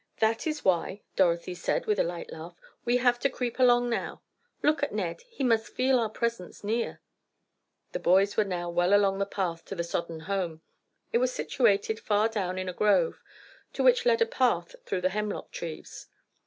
"That 0.17 0.47
is 0.47 0.65
why," 0.65 1.03
Dorothy 1.15 1.53
said 1.53 1.85
with 1.85 1.99
a 1.99 2.03
light 2.03 2.31
laugh, 2.33 2.55
"we 2.85 2.97
have 2.97 3.19
to 3.19 3.29
creep 3.29 3.59
along 3.59 3.91
now. 3.91 4.23
Look 4.63 4.81
at 4.81 4.91
Ned. 4.95 5.21
He 5.29 5.43
must 5.43 5.75
feel 5.75 5.99
our 5.99 6.09
presence 6.09 6.63
near." 6.63 7.01
The 7.91 7.99
boys 7.99 8.35
now 8.35 8.69
were 8.71 8.75
well 8.75 8.93
along 8.95 9.19
the 9.19 9.27
path 9.27 9.63
to 9.65 9.75
the 9.75 9.83
Sodden 9.83 10.21
home. 10.21 10.63
It 11.13 11.19
was 11.19 11.31
situated 11.31 11.99
far 11.99 12.29
down 12.29 12.57
in 12.57 12.67
a 12.67 12.73
grove, 12.73 13.21
to 13.73 13.83
which 13.83 14.07
led 14.07 14.23
a 14.23 14.25
path 14.25 14.75
through 14.85 15.01
the 15.01 15.09
hemlock 15.09 15.51
trees. 15.51 16.07